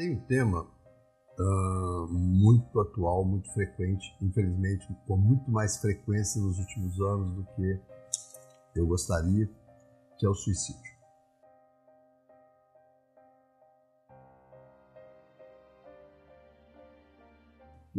Tem 0.00 0.16
um 0.16 0.20
tema 0.20 0.62
uh, 0.62 2.08
muito 2.08 2.80
atual, 2.80 3.22
muito 3.22 3.52
frequente, 3.52 4.16
infelizmente 4.22 4.88
com 5.06 5.18
muito 5.18 5.50
mais 5.50 5.76
frequência 5.76 6.40
nos 6.40 6.58
últimos 6.58 6.98
anos 7.02 7.36
do 7.36 7.44
que 7.54 7.80
eu 8.76 8.86
gostaria, 8.86 9.46
que 10.18 10.24
é 10.24 10.28
o 10.30 10.32
suicídio. 10.32 10.90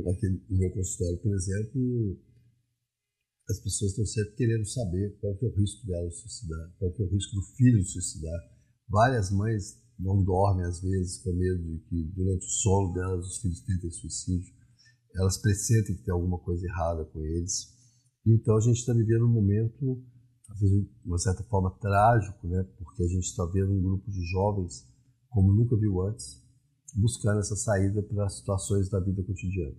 Aqui 0.09 0.27
no 0.49 0.57
meu 0.57 0.71
consultório, 0.71 1.19
por 1.19 1.35
exemplo, 1.35 2.19
as 3.47 3.59
pessoas 3.59 3.91
estão 3.91 4.05
sempre 4.07 4.33
querendo 4.37 4.65
saber 4.65 5.19
qual 5.21 5.35
que 5.35 5.45
é 5.45 5.49
o 5.49 5.53
risco 5.53 5.85
dela 5.85 6.09
de 6.09 6.15
suicidar, 6.15 6.67
qual 6.79 6.91
que 6.93 7.03
é 7.03 7.05
o 7.05 7.09
risco 7.11 7.35
do 7.35 7.43
filho 7.57 7.85
suicidar. 7.85 8.39
Várias 8.89 9.29
mães 9.29 9.79
não 10.01 10.23
dormem 10.23 10.65
às 10.65 10.81
vezes 10.81 11.21
com 11.23 11.31
medo 11.33 11.63
de 11.63 11.79
que 11.87 12.03
durante 12.15 12.45
o 12.45 12.49
sono 12.49 12.93
delas 12.93 13.25
os 13.25 13.37
filhos 13.37 13.61
tentem 13.61 13.91
suicídio. 13.91 14.53
Elas 15.15 15.37
pressentem 15.37 15.95
que 15.95 16.03
tem 16.03 16.13
alguma 16.13 16.39
coisa 16.39 16.65
errada 16.65 17.05
com 17.05 17.23
eles. 17.23 17.67
Então 18.25 18.55
a 18.55 18.61
gente 18.61 18.77
está 18.77 18.93
vivendo 18.93 19.25
um 19.25 19.33
momento, 19.33 20.01
de 20.59 20.89
uma 21.05 21.17
certa 21.17 21.43
forma 21.43 21.71
trágico, 21.79 22.47
né? 22.47 22.63
Porque 22.77 23.03
a 23.03 23.07
gente 23.07 23.25
está 23.25 23.45
vendo 23.45 23.73
um 23.73 23.81
grupo 23.81 24.09
de 24.09 24.23
jovens 24.31 24.87
como 25.29 25.53
nunca 25.53 25.77
viu 25.77 26.01
antes, 26.01 26.41
buscando 26.95 27.39
essa 27.39 27.55
saída 27.55 28.03
para 28.03 28.29
situações 28.29 28.89
da 28.89 28.99
vida 28.99 29.23
cotidiana. 29.23 29.75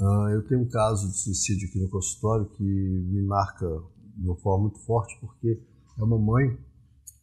Uh, 0.00 0.28
eu 0.30 0.46
tenho 0.46 0.62
um 0.62 0.68
caso 0.68 1.08
de 1.08 1.18
suicídio 1.18 1.68
aqui 1.68 1.80
no 1.80 1.90
consultório 1.90 2.48
que 2.50 2.62
me 2.62 3.22
marca 3.26 3.66
de 4.16 4.26
uma 4.26 4.36
forma 4.36 4.68
muito 4.68 4.78
forte, 4.84 5.18
porque 5.20 5.60
é 5.98 6.02
uma 6.02 6.18
mãe 6.18 6.56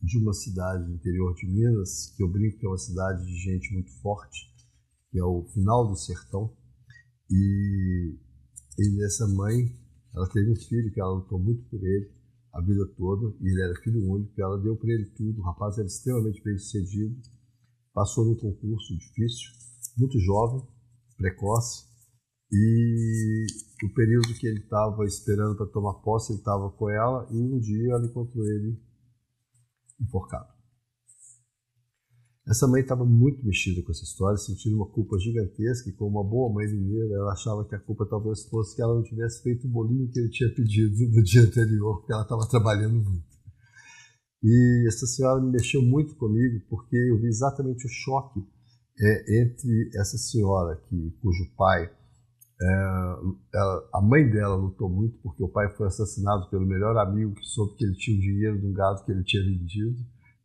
de 0.06 0.20
uma 0.20 0.34
cidade 0.34 0.86
do 0.86 0.94
interior 0.94 1.34
de 1.34 1.48
Minas, 1.48 2.14
que 2.16 2.22
eu 2.22 2.30
brinco 2.30 2.60
que 2.60 2.66
é 2.66 2.70
uma 2.70 2.78
cidade 2.78 3.26
de 3.26 3.36
gente 3.38 3.74
muito 3.74 3.92
forte, 4.02 4.54
que 5.10 5.18
é 5.18 5.24
o 5.24 5.44
final 5.46 5.88
do 5.88 5.96
sertão. 5.96 6.56
E, 7.30 8.16
e 8.78 9.04
essa 9.04 9.28
mãe, 9.28 9.76
ela 10.14 10.30
teve 10.30 10.52
um 10.52 10.56
filho 10.56 10.94
que 10.94 11.02
ela 11.02 11.16
lutou 11.16 11.40
muito 11.40 11.64
por 11.70 11.84
ele 11.84 12.12
a 12.54 12.62
vida 12.62 12.86
toda, 12.96 13.36
e 13.42 13.50
ele 13.50 13.62
era 13.64 13.82
filho 13.82 14.08
único, 14.10 14.40
ela 14.40 14.62
deu 14.62 14.78
para 14.78 14.94
ele 14.94 15.06
tudo. 15.18 15.42
O 15.42 15.44
rapaz 15.44 15.78
era 15.78 15.88
extremamente 15.88 16.42
bem 16.44 16.58
sucedido, 16.58 17.20
passou 17.92 18.26
num 18.26 18.36
concurso 18.36 18.96
difícil, 18.98 19.50
muito 19.98 20.20
jovem, 20.20 20.62
precoce, 21.18 21.84
e 22.52 23.46
o 23.84 23.94
período 23.94 24.34
que 24.40 24.48
ele 24.48 24.60
estava 24.60 25.04
esperando 25.04 25.58
para 25.58 25.66
tomar 25.66 25.96
posse, 25.96 26.32
ele 26.32 26.40
estava 26.40 26.70
com 26.70 26.90
ela, 26.90 27.28
e 27.32 27.36
um 27.36 27.60
dia 27.60 27.94
ela 27.94 28.06
encontrou 28.06 28.46
ele 28.46 28.80
enforcado. 30.00 30.56
Essa 32.48 32.68
mãe 32.68 32.82
estava 32.82 33.04
muito 33.04 33.44
mexida 33.44 33.82
com 33.82 33.92
essa 33.92 34.04
história, 34.04 34.38
sentindo 34.38 34.76
uma 34.76 34.86
culpa 34.86 35.18
gigantesca, 35.18 35.90
e 35.90 35.94
como 35.94 36.20
uma 36.20 36.24
boa 36.24 36.54
mãe 36.54 36.68
mineira, 36.68 37.16
ela 37.16 37.34
achava 37.34 37.68
que 37.68 37.74
a 37.74 37.80
culpa 37.80 38.06
talvez 38.08 38.46
fosse 38.46 38.76
que 38.76 38.84
ela 38.84 38.94
não 38.94 39.02
tivesse 39.02 39.42
feito 39.42 39.66
o 39.66 39.70
bolinho 39.70 40.08
que 40.12 40.20
ele 40.20 40.30
tinha 40.30 40.54
pedido 40.54 40.96
no 41.10 41.24
dia 41.24 41.42
anterior, 41.42 41.98
porque 41.98 42.14
ela 42.14 42.22
estava 42.22 42.48
trabalhando 42.48 43.04
muito. 43.04 43.36
E 44.44 44.88
essa 44.88 45.08
senhora 45.08 45.42
me 45.42 45.52
mexeu 45.52 45.82
muito 45.82 46.16
comigo, 46.18 46.64
porque 46.70 46.96
eu 46.96 47.20
vi 47.20 47.28
exatamente 47.28 47.84
o 47.88 47.90
choque 47.90 48.40
é, 49.00 49.42
entre 49.42 49.90
essa 49.96 50.18
senhora, 50.18 50.76
que, 50.88 51.18
cujo 51.20 51.52
pai 51.58 51.90
é, 52.62 52.68
ela, 53.54 53.90
a 53.94 54.02
mãe 54.02 54.30
dela 54.30 54.56
lutou 54.56 54.90
muito 54.90 55.18
porque 55.22 55.44
o 55.44 55.50
pai 55.50 55.70
foi 55.76 55.88
assassinado 55.88 56.50
pelo 56.50 56.66
melhor 56.66 56.98
amigo 56.98 57.36
que 57.36 57.46
soube 57.46 57.76
que 57.76 57.84
ele 57.84 57.96
tinha 57.96 58.18
o 58.18 58.22
dinheiro 58.22 58.60
de 58.60 58.68
um 58.68 58.74
gado 58.74 59.04
que 59.04 59.12
ele 59.12 59.24
tinha 59.24 59.44
vendido. 59.44 59.96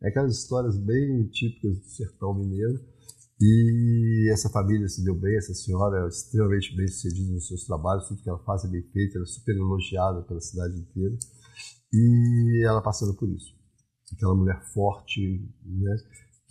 É 0.03 0.09
aquelas 0.09 0.37
histórias 0.37 0.77
bem 0.77 1.27
típicas 1.29 1.77
do 1.79 1.85
sertão 1.85 2.33
mineiro. 2.33 2.79
E 3.39 4.29
essa 4.31 4.49
família 4.49 4.87
se 4.87 5.03
deu 5.03 5.15
bem, 5.15 5.35
essa 5.35 5.53
senhora 5.53 6.05
é 6.05 6.07
extremamente 6.07 6.75
bem 6.75 6.87
sucedida 6.87 7.33
nos 7.33 7.47
seus 7.47 7.65
trabalhos, 7.65 8.07
tudo 8.07 8.21
que 8.21 8.29
ela 8.29 8.43
faz 8.43 8.63
é 8.65 8.67
bem 8.67 8.83
feito, 8.91 9.15
ela 9.15 9.23
é 9.23 9.27
super 9.27 9.55
elogiada 9.55 10.21
pela 10.23 10.39
cidade 10.39 10.79
inteira. 10.79 11.17
E 11.91 12.63
ela 12.67 12.83
passando 12.83 13.15
por 13.15 13.27
isso. 13.29 13.55
Aquela 14.13 14.35
mulher 14.35 14.61
forte, 14.73 15.49
né? 15.65 15.95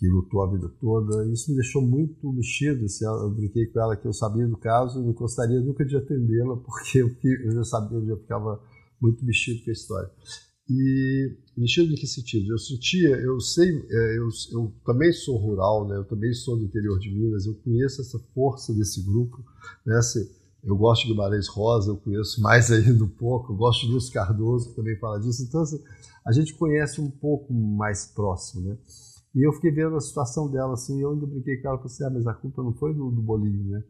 Que 0.01 0.09
lutou 0.09 0.41
a 0.41 0.51
vida 0.51 0.67
toda. 0.81 1.31
Isso 1.31 1.51
me 1.51 1.57
deixou 1.57 1.79
muito 1.79 2.33
mexido. 2.33 2.85
Assim, 2.85 3.05
eu 3.05 3.29
brinquei 3.29 3.67
com 3.67 3.79
ela 3.79 3.95
que 3.95 4.07
eu 4.07 4.13
sabia 4.13 4.47
do 4.47 4.57
caso 4.57 4.99
e 4.99 5.05
não 5.05 5.13
gostaria 5.13 5.61
nunca 5.61 5.85
de 5.85 5.95
atendê-la, 5.95 6.57
porque 6.57 7.03
eu 7.03 7.51
já 7.51 7.63
sabia, 7.63 7.99
eu 7.99 8.07
já 8.07 8.17
ficava 8.17 8.59
muito 8.99 9.23
mexido 9.23 9.63
com 9.63 9.69
a 9.69 9.73
história. 9.73 10.09
E 10.67 11.37
mexido 11.55 11.93
em 11.93 11.95
que 11.95 12.07
sentido? 12.07 12.51
Eu 12.51 12.57
sentia, 12.57 13.09
eu 13.09 13.39
sei, 13.39 13.69
é, 13.69 14.17
eu, 14.17 14.27
eu 14.53 14.73
também 14.83 15.13
sou 15.13 15.37
rural, 15.37 15.87
né? 15.87 15.97
eu 15.97 16.05
também 16.05 16.33
sou 16.33 16.57
do 16.57 16.65
interior 16.65 16.97
de 16.97 17.13
Minas, 17.13 17.45
eu 17.45 17.53
conheço 17.55 18.01
essa 18.01 18.17
força 18.33 18.73
desse 18.73 19.03
grupo. 19.03 19.37
Né? 19.85 19.99
Eu 20.63 20.75
gosto 20.77 21.03
de 21.03 21.09
Guimarães 21.09 21.47
Rosa, 21.47 21.91
eu 21.91 21.97
conheço 21.97 22.41
mais 22.41 22.69
aí 22.73 22.91
no 22.91 23.07
pouco, 23.07 23.53
eu 23.53 23.57
gosto 23.57 23.85
de 23.85 23.93
Luz 23.93 24.09
Cardoso, 24.09 24.69
que 24.69 24.75
também 24.75 24.97
fala 24.97 25.19
disso. 25.19 25.43
Então, 25.43 25.61
assim, 25.61 25.79
a 26.25 26.31
gente 26.31 26.55
conhece 26.55 26.99
um 26.99 27.11
pouco 27.11 27.53
mais 27.53 28.07
próximo. 28.07 28.69
Né? 28.69 28.77
E 29.33 29.47
eu 29.47 29.53
fiquei 29.53 29.71
vendo 29.71 29.95
a 29.95 30.01
situação 30.01 30.51
dela, 30.51 30.73
assim, 30.73 31.01
eu 31.01 31.11
ainda 31.11 31.25
brinquei 31.25 31.57
com 31.57 31.69
ela, 31.69 31.77
falei 31.77 31.93
assim, 31.93 32.03
ah, 32.03 32.09
mas 32.09 32.27
a 32.27 32.33
culpa 32.33 32.61
não 32.61 32.73
foi 32.73 32.93
do, 32.93 33.09
do 33.09 33.21
bolinho, 33.21 33.69
né? 33.69 33.83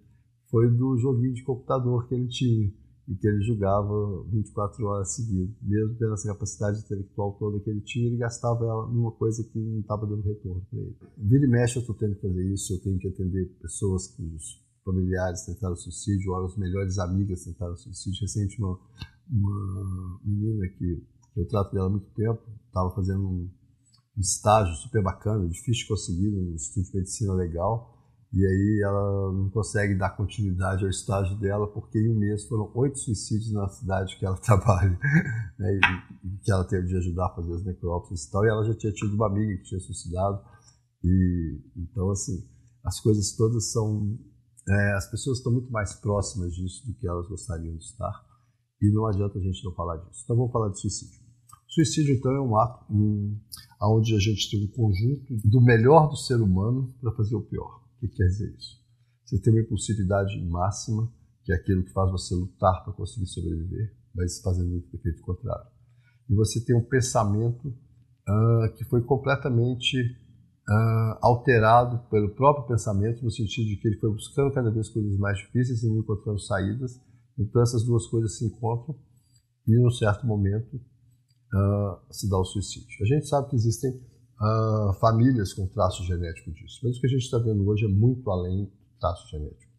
Foi 0.50 0.70
do 0.70 0.98
joguinho 0.98 1.34
de 1.34 1.44
computador 1.44 2.08
que 2.08 2.14
ele 2.14 2.28
tinha 2.28 2.72
e 3.08 3.16
que 3.16 3.28
ele 3.28 3.42
jogava 3.42 4.24
24 4.30 4.86
horas 4.86 5.16
seguidas. 5.16 5.56
Mesmo 5.62 5.96
tendo 5.96 6.14
essa 6.14 6.28
capacidade 6.28 6.80
intelectual 6.80 7.34
toda 7.40 7.60
que 7.60 7.70
ele 7.70 7.82
tinha, 7.82 8.08
ele 8.08 8.18
gastava 8.18 8.64
ela 8.66 8.88
numa 8.88 9.12
coisa 9.12 9.44
que 9.44 9.58
não 9.58 9.80
estava 9.80 10.06
dando 10.06 10.22
retorno 10.22 10.66
para 10.70 10.80
ele. 10.80 10.96
Vira 11.18 11.46
e 11.46 11.50
mexe 11.50 11.78
eu 11.78 11.82
estou 11.82 11.96
tendo 11.96 12.16
que 12.16 12.22
fazer 12.22 12.54
isso, 12.54 12.74
eu 12.74 12.82
tenho 12.82 13.00
que 13.00 13.08
atender 13.08 13.46
pessoas 13.62 14.08
que 14.08 14.24
os 14.24 14.64
familiares 14.86 15.46
tentaram 15.46 15.76
suicídio, 15.76 16.34
ou 16.34 16.46
as 16.46 16.56
melhores 16.56 17.00
amigas 17.00 17.44
tentaram 17.44 17.76
suicídio. 17.76 18.22
Recente 18.22 18.62
uma, 18.62 18.80
uma 19.30 20.20
menina 20.24 20.68
que 20.78 21.04
eu 21.36 21.48
trato 21.48 21.74
dela 21.74 21.88
há 21.88 21.90
muito 21.90 22.10
tempo, 22.12 22.42
estava 22.68 22.92
fazendo 22.92 23.28
um 23.28 23.50
estágio 24.18 24.76
super 24.76 25.02
bacana, 25.02 25.48
difícil 25.48 25.84
de 25.84 25.88
conseguir, 25.88 26.30
um 26.30 26.56
estúdio 26.56 26.92
de 26.92 26.98
medicina 26.98 27.34
legal. 27.34 27.98
E 28.34 28.46
aí 28.46 28.82
ela 28.86 29.34
não 29.34 29.50
consegue 29.50 29.94
dar 29.94 30.16
continuidade 30.16 30.86
ao 30.86 30.90
estágio 30.90 31.38
dela 31.38 31.68
porque 31.68 32.00
em 32.00 32.10
um 32.10 32.18
mês 32.18 32.48
foram 32.48 32.72
oito 32.76 32.98
suicídios 32.98 33.52
na 33.52 33.68
cidade 33.68 34.18
que 34.18 34.26
ela 34.26 34.38
trabalha, 34.40 34.98
né, 35.60 35.74
e, 35.74 36.28
e, 36.28 36.38
que 36.38 36.50
ela 36.50 36.64
teve 36.64 36.88
de 36.88 36.96
ajudar 36.96 37.26
a 37.26 37.36
fazer 37.36 37.54
as 37.54 37.64
necrópsias 37.66 38.24
e 38.24 38.32
tal. 38.32 38.46
E 38.46 38.50
ela 38.50 38.64
já 38.64 38.74
tinha 38.74 38.94
tido 38.94 39.16
uma 39.16 39.28
amiga 39.28 39.58
que 39.58 39.64
tinha 39.64 39.82
suicidado. 39.82 40.42
E 41.04 41.62
então 41.76 42.10
assim, 42.10 42.50
as 42.86 43.02
coisas 43.02 43.36
todas 43.36 43.72
são, 43.72 44.18
é, 44.70 44.94
as 44.94 45.12
pessoas 45.12 45.40
estão 45.40 45.52
muito 45.52 45.70
mais 45.70 45.94
próximas 45.96 46.54
disso 46.54 46.88
do 46.88 46.94
que 46.94 47.08
elas 47.08 47.28
gostariam 47.28 47.76
de 47.76 47.84
estar. 47.84 48.14
E 48.82 48.92
não 48.94 49.08
adianta 49.08 49.38
a 49.38 49.42
gente 49.42 49.64
não 49.66 49.74
falar 49.74 49.98
disso. 49.98 50.22
Então 50.24 50.38
vamos 50.38 50.54
falar 50.54 50.70
de 50.70 50.80
suicídio. 50.80 51.21
Suicídio, 51.72 52.16
então, 52.16 52.34
é 52.34 52.42
um 52.42 52.58
ato 52.58 52.86
um, 52.94 53.40
onde 53.82 54.14
a 54.14 54.20
gente 54.20 54.52
tem 54.52 54.66
um 54.66 54.68
conjunto 54.68 55.38
do 55.46 55.62
melhor 55.62 56.10
do 56.10 56.18
ser 56.18 56.42
humano 56.42 56.94
para 57.00 57.14
fazer 57.14 57.34
o 57.34 57.42
pior. 57.42 57.82
O 57.96 58.00
que 58.02 58.10
quer 58.10 58.26
dizer 58.26 58.54
isso? 58.58 58.78
Você 59.24 59.40
tem 59.40 59.54
uma 59.54 59.62
impulsividade 59.62 60.38
máxima, 60.50 61.10
que 61.46 61.54
é 61.54 61.56
aquilo 61.56 61.86
que 61.86 61.94
faz 61.94 62.12
você 62.12 62.36
lutar 62.36 62.84
para 62.84 62.92
conseguir 62.92 63.28
sobreviver, 63.28 63.96
mas 64.14 64.42
fazendo 64.42 64.74
o 64.74 64.96
efeito 64.98 65.22
contrário. 65.22 65.66
E 66.30 66.36
você 66.36 66.60
tem 66.60 66.76
um 66.76 66.84
pensamento 66.84 67.70
uh, 67.70 68.74
que 68.76 68.84
foi 68.84 69.02
completamente 69.04 69.98
uh, 69.98 71.18
alterado 71.22 72.00
pelo 72.10 72.36
próprio 72.36 72.68
pensamento, 72.68 73.24
no 73.24 73.32
sentido 73.32 73.68
de 73.68 73.78
que 73.78 73.88
ele 73.88 73.98
foi 73.98 74.12
buscando 74.12 74.54
cada 74.54 74.70
vez 74.70 74.90
coisas 74.90 75.18
mais 75.18 75.38
difíceis 75.38 75.84
e 75.84 75.88
não 75.88 76.00
encontrando 76.00 76.40
saídas. 76.40 77.00
Então 77.40 77.62
essas 77.62 77.86
duas 77.86 78.08
coisas 78.08 78.38
se 78.38 78.46
encontram 78.46 78.94
e, 79.66 79.80
num 79.80 79.90
certo 79.90 80.28
momento, 80.28 80.82
uh, 81.54 82.14
se 82.14 82.30
dá 82.30 82.38
o 82.38 82.46
suicídio. 82.46 82.90
A 83.02 83.06
gente 83.06 83.28
sabe 83.28 83.50
que 83.50 83.56
existem 83.56 83.92
uh, 83.92 84.94
famílias 85.00 85.54
com 85.54 85.68
traço 85.68 86.04
genético 86.04 86.52
disso, 86.52 86.80
mas 86.84 86.98
o 86.98 87.02
que 87.02 87.08
a 87.08 87.10
gente 87.10 87.24
está 87.24 87.38
vendo 87.38 87.68
hoje 87.68 87.86
é 87.86 87.88
muito 87.88 88.30
além 88.30 88.66
do 88.66 88.72
traço 89.00 89.28
genético. 89.30 89.72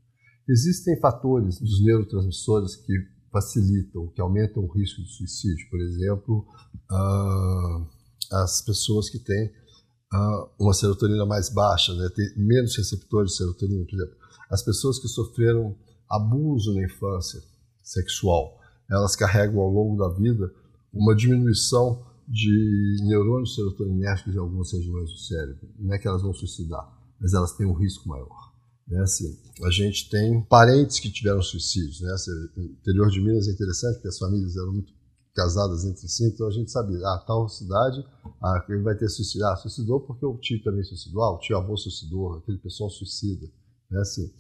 Existem 0.49 0.99
fatores 1.01 1.61
dos 1.61 1.83
neurotransmissores 1.85 2.77
que 2.77 2.93
facilitam, 3.31 4.09
que 4.09 4.21
aumentam 4.21 4.65
o 4.65 4.73
risco 4.73 5.01
de 5.03 5.09
suicídio. 5.09 5.71
Por 5.71 5.81
exemplo, 5.81 6.47
uh, 6.91 7.87
as 8.33 8.63
pessoas 8.63 9.09
que 9.09 9.19
têm 9.19 9.51
uma 10.59 10.75
serotonina 10.75 11.25
mais 11.25 11.49
baixa, 11.49 11.95
né, 11.95 12.07
têm 12.15 12.27
menos 12.37 12.77
receptores 12.77 13.33
de 13.33 13.39
serotonina, 13.39 13.85
por 13.87 13.95
exemplo. 13.95 14.17
As 14.51 14.63
pessoas 14.63 14.99
que 14.99 15.09
sofreram 15.09 15.75
abuso 16.11 16.75
na 16.75 16.85
infância 16.85 17.41
sexual, 17.83 18.61
elas 18.91 19.17
carregam 19.17 19.61
ao 19.61 19.71
longo 19.71 19.97
da 19.97 20.15
vida 20.15 20.53
uma 20.93 21.15
diminuição 21.15 22.05
de 22.29 22.97
neurônios 23.03 23.55
serotoninérgicos 23.55 24.35
em 24.35 24.39
algumas 24.39 24.73
regiões 24.73 25.11
do 25.11 25.19
cérebro. 25.19 25.69
Não 25.79 25.95
é 25.95 25.99
que 25.99 26.07
elas 26.07 26.23
vão 26.23 26.33
suicidar, 26.33 26.87
mas 27.21 27.35
elas 27.35 27.57
têm 27.57 27.67
um 27.67 27.75
risco 27.75 28.09
maior. 28.09 28.53
Né? 28.87 29.01
Assim, 29.01 29.39
a 29.65 29.71
gente 29.71 30.09
tem 30.09 30.43
parentes 30.43 30.99
que 31.01 31.11
tiveram 31.11 31.43
suicídios. 31.43 32.01
Né? 32.01 32.15
O 32.57 32.61
interior 32.61 33.11
de 33.11 33.21
Minas 33.21 33.49
é 33.49 33.53
interessante 33.53 33.95
porque 33.95 34.09
as 34.09 34.19
famílias 34.19 34.57
eram 34.57 34.73
muito 34.73 34.93
casadas 35.35 35.85
entre 35.85 36.07
si, 36.09 36.27
então 36.27 36.47
a 36.47 36.51
gente 36.51 36.71
sabia, 36.71 36.99
ah, 36.99 37.25
tal 37.27 37.49
cidade, 37.49 38.05
ah, 38.43 38.65
ele 38.69 38.83
vai 38.83 38.95
ter 38.95 39.09
suicidado, 39.09 39.55
ah, 39.55 39.57
suicidou 39.57 40.01
porque 40.01 40.27
o 40.27 40.37
tio 40.37 40.63
também 40.63 40.85
suicidou, 40.85 41.23
ah, 41.23 41.35
o 41.35 41.39
tio 41.39 41.57
avô 41.57 41.77
suicidou, 41.77 42.35
aquele 42.35 42.59
pessoal 42.59 42.91
suicida, 42.91 43.47
né, 43.91 44.01
assim, 44.01 44.31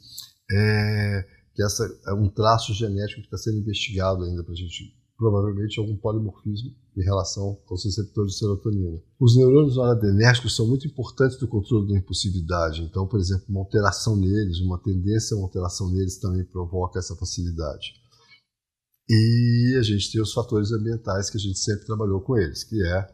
é, 0.50 1.26
que 1.55 1.62
essa 1.62 1.84
é 2.06 2.12
um 2.12 2.28
traço 2.28 2.75
genético 2.75 3.22
que 3.22 3.26
está 3.26 3.38
sendo 3.38 3.58
investigado 3.58 4.25
ainda 4.25 4.44
para 4.44 4.52
a 4.52 4.56
gente, 4.56 4.94
provavelmente 5.22 5.78
algum 5.78 5.96
polimorfismo 5.96 6.74
em 6.96 7.04
relação 7.04 7.56
aos 7.70 7.84
receptores 7.84 8.32
de 8.32 8.38
serotonina. 8.38 9.00
Os 9.20 9.36
neurônios 9.36 9.76
noradrenérgicos 9.76 10.56
são 10.56 10.66
muito 10.66 10.84
importantes 10.88 11.40
no 11.40 11.46
controle 11.46 11.92
da 11.92 11.96
impulsividade, 11.96 12.82
então, 12.82 13.06
por 13.06 13.20
exemplo, 13.20 13.44
uma 13.48 13.60
alteração 13.60 14.16
neles, 14.16 14.58
uma 14.58 14.82
tendência 14.82 15.36
a 15.36 15.38
uma 15.38 15.46
alteração 15.46 15.92
neles 15.92 16.19
também 16.19 16.44
provoca 16.44 16.98
essa 16.98 17.14
facilidade. 17.14 17.94
E 19.08 19.76
a 19.78 19.82
gente 19.82 20.10
tem 20.10 20.20
os 20.20 20.32
fatores 20.32 20.72
ambientais 20.72 21.30
que 21.30 21.36
a 21.36 21.40
gente 21.40 21.58
sempre 21.60 21.86
trabalhou 21.86 22.20
com 22.20 22.36
eles, 22.36 22.64
que 22.64 22.82
é 22.84 23.08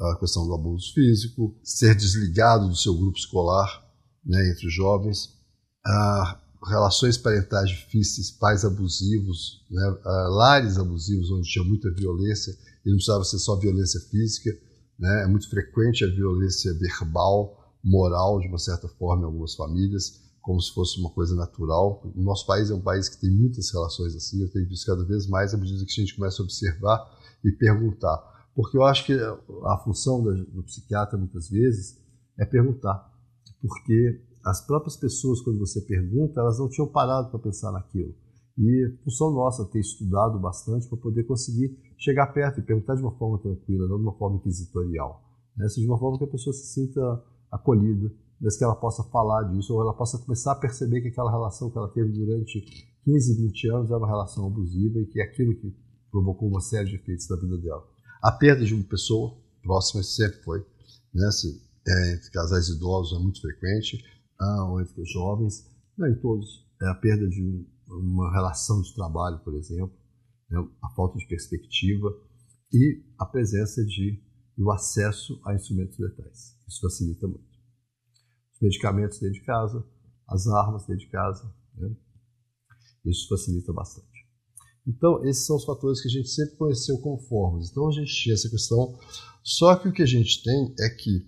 a 0.00 0.16
questão 0.20 0.46
do 0.46 0.54
abuso 0.54 0.92
físico, 0.94 1.58
ser 1.64 1.96
desligado 1.96 2.68
do 2.68 2.76
seu 2.76 2.94
grupo 2.96 3.18
escolar 3.18 3.84
né, 4.24 4.48
entre 4.48 4.68
os 4.68 4.72
jovens, 4.72 5.36
a 5.84 6.40
relações 6.66 7.16
parentais 7.16 7.70
difíceis, 7.70 8.30
pais 8.30 8.64
abusivos, 8.64 9.64
né, 9.70 9.98
lares 10.04 10.78
abusivos 10.78 11.30
onde 11.30 11.48
tinha 11.48 11.64
muita 11.64 11.90
violência, 11.92 12.56
e 12.84 12.88
não 12.88 12.96
precisava 12.96 13.24
ser 13.24 13.38
só 13.38 13.56
violência 13.56 14.00
física, 14.00 14.50
né, 14.98 15.24
é 15.24 15.26
muito 15.26 15.48
frequente 15.48 16.04
a 16.04 16.08
violência 16.08 16.72
verbal, 16.74 17.76
moral, 17.82 18.40
de 18.40 18.48
uma 18.48 18.58
certa 18.58 18.88
forma, 18.88 19.22
em 19.22 19.26
algumas 19.26 19.54
famílias, 19.54 20.20
como 20.42 20.60
se 20.60 20.72
fosse 20.72 20.98
uma 20.98 21.10
coisa 21.10 21.34
natural. 21.36 22.02
O 22.16 22.22
nosso 22.22 22.46
país 22.46 22.70
é 22.70 22.74
um 22.74 22.80
país 22.80 23.08
que 23.08 23.20
tem 23.20 23.30
muitas 23.30 23.70
relações 23.70 24.16
assim, 24.16 24.42
eu 24.42 24.50
tenho 24.50 24.66
visto 24.66 24.86
cada 24.86 25.04
vez 25.04 25.26
mais 25.26 25.54
à 25.54 25.56
medida 25.56 25.84
que 25.84 25.92
a 25.92 26.04
gente 26.04 26.16
começa 26.16 26.42
a 26.42 26.44
observar 26.44 27.18
e 27.44 27.52
perguntar. 27.52 28.16
Porque 28.54 28.76
eu 28.76 28.82
acho 28.82 29.06
que 29.06 29.12
a 29.12 29.78
função 29.84 30.22
do 30.22 30.62
psiquiatra, 30.64 31.16
muitas 31.16 31.48
vezes, 31.48 31.98
é 32.36 32.44
perguntar. 32.44 33.08
Porque 33.60 34.20
as 34.48 34.66
próprias 34.66 34.96
pessoas, 34.96 35.40
quando 35.40 35.58
você 35.58 35.80
pergunta, 35.82 36.40
elas 36.40 36.58
não 36.58 36.68
tinham 36.68 36.88
parado 36.88 37.30
para 37.30 37.38
pensar 37.38 37.70
naquilo. 37.70 38.14
E 38.56 38.96
função 39.04 39.30
nossa 39.30 39.64
ter 39.66 39.80
estudado 39.80 40.38
bastante 40.38 40.88
para 40.88 40.98
poder 40.98 41.24
conseguir 41.24 41.78
chegar 41.98 42.28
perto 42.28 42.58
e 42.58 42.62
perguntar 42.62 42.94
de 42.94 43.02
uma 43.02 43.16
forma 43.16 43.38
tranquila, 43.38 43.86
não 43.86 43.98
de 43.98 44.02
uma 44.02 44.16
forma 44.16 44.36
inquisitorial. 44.38 45.22
Né? 45.56 45.66
de 45.66 45.86
uma 45.86 45.98
forma 45.98 46.18
que 46.18 46.24
a 46.24 46.28
pessoa 46.28 46.54
se 46.54 46.72
sinta 46.72 47.00
acolhida, 47.50 48.10
mas 48.40 48.56
que 48.56 48.64
ela 48.64 48.76
possa 48.76 49.02
falar 49.04 49.42
disso, 49.44 49.74
ou 49.74 49.82
ela 49.82 49.92
possa 49.92 50.18
começar 50.18 50.52
a 50.52 50.56
perceber 50.56 51.02
que 51.02 51.08
aquela 51.08 51.30
relação 51.30 51.70
que 51.70 51.76
ela 51.76 51.88
teve 51.88 52.12
durante 52.12 52.60
15, 53.04 53.42
20 53.42 53.70
anos 53.70 53.90
é 53.90 53.96
uma 53.96 54.06
relação 54.06 54.46
abusiva 54.46 55.00
e 55.00 55.06
que 55.06 55.20
é 55.20 55.24
aquilo 55.24 55.54
que 55.56 55.74
provocou 56.10 56.48
uma 56.48 56.60
série 56.60 56.88
de 56.88 56.96
efeitos 56.96 57.28
na 57.28 57.36
vida 57.36 57.58
dela. 57.58 57.84
A 58.22 58.32
perda 58.32 58.64
de 58.64 58.74
uma 58.74 58.84
pessoa 58.84 59.36
próxima 59.62 60.02
sempre 60.02 60.40
foi, 60.42 60.60
né, 61.12 61.26
assim, 61.26 61.60
é, 61.86 62.14
entre 62.14 62.30
casais 62.30 62.68
idosos 62.68 63.18
é 63.18 63.22
muito 63.22 63.40
frequente, 63.40 64.04
ou 64.40 64.80
entre 64.80 65.04
jovens, 65.04 65.66
não 65.96 66.08
em 66.08 66.20
todos. 66.20 66.66
É 66.82 66.88
a 66.88 66.94
perda 66.94 67.28
de 67.28 67.42
um, 67.42 67.66
uma 67.88 68.32
relação 68.32 68.80
de 68.80 68.94
trabalho, 68.94 69.38
por 69.40 69.54
exemplo, 69.54 69.96
né, 70.48 70.58
a 70.82 70.90
falta 70.90 71.18
de 71.18 71.26
perspectiva 71.26 72.08
e 72.72 73.02
a 73.18 73.26
presença 73.26 73.84
de 73.84 74.22
e 74.56 74.62
o 74.62 74.72
acesso 74.72 75.40
a 75.46 75.54
instrumentos 75.54 75.96
letais. 75.98 76.56
Isso 76.66 76.80
facilita 76.80 77.28
muito 77.28 77.48
medicamentos 78.60 79.20
dentro 79.20 79.38
de 79.38 79.44
casa, 79.44 79.86
as 80.28 80.46
armas 80.48 80.86
dentro 80.86 81.04
de 81.04 81.10
casa. 81.10 81.54
Né? 81.76 81.94
Isso 83.04 83.28
facilita 83.28 83.72
bastante. 83.72 84.08
Então, 84.86 85.24
esses 85.24 85.46
são 85.46 85.56
os 85.56 85.64
fatores 85.64 86.00
que 86.00 86.08
a 86.08 86.10
gente 86.10 86.28
sempre 86.28 86.56
conheceu 86.56 86.98
como 86.98 87.18
formas. 87.18 87.70
Então, 87.70 87.88
a 87.88 87.92
gente 87.92 88.12
tinha 88.12 88.34
essa 88.34 88.48
questão. 88.48 88.98
Só 89.42 89.76
que 89.76 89.88
o 89.88 89.92
que 89.92 90.02
a 90.02 90.06
gente 90.06 90.42
tem 90.42 90.74
é 90.80 90.88
que 90.90 91.26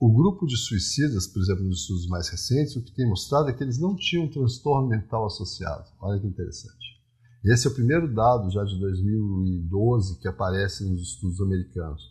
o 0.00 0.12
grupo 0.12 0.46
de 0.46 0.56
suicidas, 0.56 1.26
por 1.26 1.42
exemplo, 1.42 1.64
nos 1.64 1.82
estudos 1.82 2.08
mais 2.08 2.28
recentes, 2.28 2.74
o 2.74 2.82
que 2.82 2.92
tem 2.92 3.08
mostrado 3.08 3.50
é 3.50 3.52
que 3.52 3.62
eles 3.62 3.78
não 3.78 3.94
tinham 3.94 4.24
um 4.24 4.30
transtorno 4.30 4.88
mental 4.88 5.26
associado. 5.26 5.84
Olha 6.00 6.18
que 6.18 6.26
interessante. 6.26 6.98
Esse 7.44 7.66
é 7.66 7.70
o 7.70 7.74
primeiro 7.74 8.12
dado 8.12 8.50
já 8.50 8.64
de 8.64 8.78
2012 8.80 10.18
que 10.18 10.28
aparece 10.28 10.84
nos 10.88 11.02
estudos 11.02 11.40
americanos. 11.40 12.02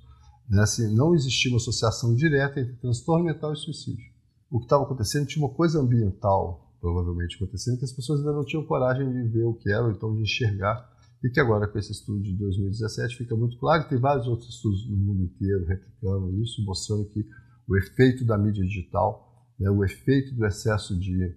Né? 0.49 0.61
Assim, 0.61 0.95
não 0.95 1.13
existia 1.15 1.51
uma 1.51 1.57
associação 1.57 2.15
direta 2.15 2.59
entre 2.59 2.75
transtorno 2.75 3.25
mental 3.25 3.53
e 3.53 3.57
suicídio 3.57 4.09
o 4.49 4.59
que 4.59 4.65
estava 4.65 4.83
acontecendo 4.83 5.27
tinha 5.27 5.45
uma 5.45 5.53
coisa 5.53 5.79
ambiental, 5.79 6.73
provavelmente, 6.81 7.35
acontecendo, 7.35 7.77
que 7.77 7.85
as 7.85 7.93
pessoas 7.93 8.19
ainda 8.19 8.33
não 8.33 8.43
tinham 8.43 8.65
coragem 8.65 9.09
de 9.11 9.29
ver 9.29 9.43
o 9.43 9.53
que 9.53 9.71
era, 9.71 9.83
ou 9.83 9.91
então 9.91 10.15
de 10.15 10.23
enxergar, 10.23 10.89
e 11.23 11.29
que 11.29 11.39
agora, 11.39 11.67
com 11.67 11.77
esse 11.77 11.91
estudo 11.91 12.21
de 12.23 12.33
2017, 12.33 13.17
fica 13.17 13.35
muito 13.35 13.57
claro, 13.57 13.87
tem 13.87 13.99
vários 13.99 14.25
outros 14.27 14.49
estudos 14.49 14.89
no 14.89 14.97
mundo 14.97 15.23
inteiro 15.23 15.65
replicando 15.65 16.41
isso, 16.41 16.63
mostrando 16.65 17.05
que 17.05 17.25
o 17.69 17.77
efeito 17.77 18.25
da 18.25 18.35
mídia 18.35 18.65
digital, 18.65 19.47
né, 19.59 19.69
o 19.69 19.85
efeito 19.85 20.33
do 20.33 20.43
excesso 20.45 20.97
de, 20.97 21.35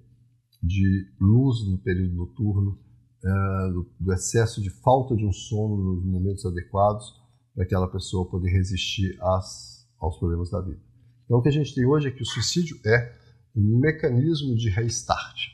de 0.62 1.06
luz 1.20 1.68
no 1.68 1.76
período 1.76 2.14
noturno, 2.14 2.78
uh, 3.22 3.72
do, 3.72 3.90
do 4.00 4.12
excesso 4.12 4.62
de 4.62 4.70
falta 4.70 5.14
de 5.14 5.26
um 5.26 5.32
sono 5.32 5.76
nos 5.76 6.04
momentos 6.04 6.46
adequados, 6.46 7.20
para 7.54 7.64
aquela 7.64 7.86
pessoa 7.86 8.28
poder 8.30 8.50
resistir 8.50 9.18
às, 9.20 9.86
aos 10.00 10.16
problemas 10.18 10.50
da 10.50 10.62
vida. 10.62 10.80
Então, 11.26 11.38
o 11.38 11.42
que 11.42 11.50
a 11.50 11.52
gente 11.52 11.74
tem 11.74 11.84
hoje 11.84 12.08
é 12.08 12.10
que 12.10 12.22
o 12.22 12.26
suicídio 12.26 12.78
é 12.86 13.12
um 13.54 13.78
mecanismo 13.78 14.56
de 14.56 14.70
restart, 14.70 15.48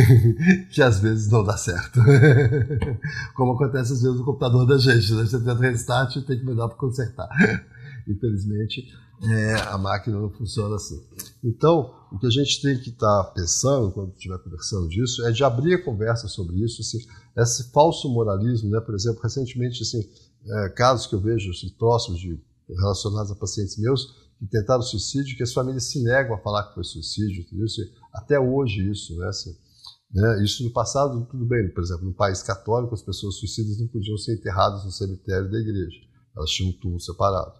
que 0.72 0.80
às 0.80 1.00
vezes 1.00 1.30
não 1.30 1.44
dá 1.44 1.58
certo. 1.58 2.00
Como 3.36 3.52
acontece 3.52 3.92
às 3.92 4.00
vezes 4.00 4.18
no 4.18 4.24
computador 4.24 4.66
da 4.66 4.78
gente, 4.78 5.12
né? 5.12 5.26
você 5.26 5.38
tenta 5.38 5.54
restart 5.54 6.16
e 6.16 6.22
tem 6.22 6.38
que 6.38 6.44
mudar 6.46 6.68
para 6.68 6.78
consertar. 6.78 7.28
Infelizmente, 8.08 8.90
é, 9.30 9.54
a 9.68 9.78
máquina 9.78 10.18
não 10.18 10.30
funciona 10.30 10.76
assim. 10.76 11.02
Então, 11.42 11.94
o 12.12 12.18
que 12.18 12.26
a 12.26 12.30
gente 12.30 12.60
tem 12.60 12.78
que 12.78 12.90
estar 12.90 13.24
tá 13.24 13.30
pensando 13.32 13.92
quando 13.92 14.12
estiver 14.12 14.38
conversando 14.38 14.88
disso 14.88 15.24
é 15.26 15.32
de 15.32 15.42
abrir 15.44 15.74
a 15.74 15.84
conversa 15.84 16.28
sobre 16.28 16.56
isso, 16.64 16.80
assim, 16.80 16.98
esse 17.36 17.70
falso 17.72 18.08
moralismo, 18.08 18.70
né? 18.70 18.80
por 18.80 18.94
exemplo, 18.94 19.22
recentemente, 19.22 19.82
assim, 19.82 20.02
é, 20.46 20.68
casos 20.70 21.06
que 21.06 21.14
eu 21.14 21.20
vejo 21.20 21.50
assim, 21.50 21.70
próximos 21.78 22.20
de 22.20 22.38
relacionados 22.68 23.30
a 23.30 23.34
pacientes 23.34 23.78
meus, 23.78 24.24
que 24.38 24.46
tentaram 24.46 24.82
suicídio, 24.82 25.36
que 25.36 25.42
as 25.42 25.52
famílias 25.52 25.84
se 25.84 26.02
negam 26.02 26.34
a 26.34 26.38
falar 26.38 26.68
que 26.68 26.74
foi 26.74 26.84
suicídio, 26.84 27.42
entendeu? 27.42 27.66
Até 28.12 28.38
hoje 28.38 28.90
isso, 28.90 29.16
né? 29.16 29.28
Assim, 29.28 29.54
né? 30.12 30.44
Isso 30.44 30.62
no 30.64 30.70
passado 30.70 31.26
tudo 31.30 31.44
bem, 31.44 31.68
por 31.72 31.82
exemplo, 31.82 32.04
no 32.04 32.14
país 32.14 32.42
católico 32.42 32.94
as 32.94 33.02
pessoas 33.02 33.36
suicidas 33.36 33.78
não 33.78 33.88
podiam 33.88 34.16
ser 34.16 34.34
enterradas 34.34 34.84
no 34.84 34.90
cemitério 34.90 35.50
da 35.50 35.58
igreja, 35.58 35.98
elas 36.36 36.50
tinham 36.50 36.70
um 36.70 36.78
túmulo 36.78 37.00
separado, 37.00 37.52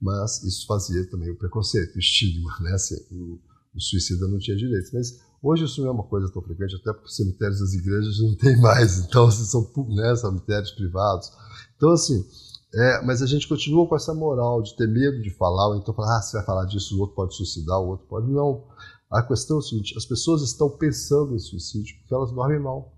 mas 0.00 0.42
isso 0.44 0.66
fazia 0.66 1.08
também 1.10 1.30
o 1.30 1.36
preconceito, 1.36 1.96
o 1.96 1.98
estigma, 1.98 2.56
né? 2.60 2.72
Assim, 2.72 2.96
o, 3.10 3.38
o 3.74 3.80
suicida 3.80 4.26
não 4.28 4.38
tinha 4.38 4.56
direitos, 4.56 4.90
mas 4.92 5.20
hoje 5.42 5.64
isso 5.64 5.80
não 5.80 5.88
é 5.88 5.92
uma 5.92 6.04
coisa 6.04 6.30
tão 6.32 6.42
frequente, 6.42 6.76
até 6.76 6.92
porque 6.92 7.08
os 7.08 7.16
cemitérios 7.16 7.60
das 7.60 7.72
igrejas 7.72 8.18
não 8.20 8.34
tem 8.36 8.60
mais, 8.60 8.98
então 8.98 9.26
assim, 9.26 9.44
são 9.44 9.70
né, 9.88 10.16
cemitérios 10.16 10.70
privados, 10.72 11.30
então 11.76 11.90
assim 11.90 12.24
é, 12.72 13.02
mas 13.02 13.20
a 13.20 13.26
gente 13.26 13.48
continua 13.48 13.86
com 13.86 13.96
essa 13.96 14.14
moral 14.14 14.62
de 14.62 14.76
ter 14.76 14.86
medo 14.86 15.20
de 15.20 15.30
falar, 15.30 15.68
ou 15.68 15.76
então 15.76 15.92
falar, 15.92 16.18
ah, 16.18 16.22
você 16.22 16.36
vai 16.36 16.46
falar 16.46 16.64
disso, 16.66 16.96
o 16.96 17.00
outro 17.00 17.16
pode 17.16 17.34
suicidar, 17.34 17.80
o 17.80 17.88
outro 17.88 18.06
pode. 18.06 18.30
Não. 18.30 18.64
A 19.10 19.22
questão 19.22 19.56
é 19.56 19.58
o 19.58 19.62
seguinte: 19.62 19.94
as 19.96 20.06
pessoas 20.06 20.42
estão 20.42 20.70
pensando 20.70 21.34
em 21.34 21.38
suicídio 21.38 21.96
porque 21.98 22.14
elas 22.14 22.30
dormem 22.30 22.60
mal. 22.60 22.92